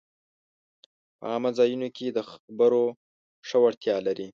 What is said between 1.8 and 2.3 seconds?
کې د